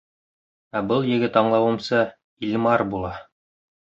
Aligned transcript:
Ә 0.77 0.79
был 0.91 1.03
егет, 1.09 1.37
аңлауымса, 1.41 1.99
Илмар 2.47 2.85
була. 2.95 3.13